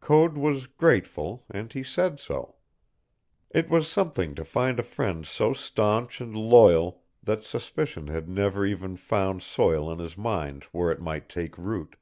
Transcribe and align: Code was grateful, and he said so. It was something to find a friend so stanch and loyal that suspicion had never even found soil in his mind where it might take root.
Code 0.00 0.38
was 0.38 0.66
grateful, 0.66 1.44
and 1.50 1.70
he 1.70 1.82
said 1.82 2.18
so. 2.18 2.54
It 3.50 3.68
was 3.68 3.86
something 3.86 4.34
to 4.34 4.42
find 4.42 4.80
a 4.80 4.82
friend 4.82 5.26
so 5.26 5.52
stanch 5.52 6.22
and 6.22 6.34
loyal 6.34 7.02
that 7.22 7.44
suspicion 7.44 8.06
had 8.06 8.26
never 8.26 8.64
even 8.64 8.96
found 8.96 9.42
soil 9.42 9.92
in 9.92 9.98
his 9.98 10.16
mind 10.16 10.64
where 10.72 10.90
it 10.90 11.02
might 11.02 11.28
take 11.28 11.58
root. 11.58 11.96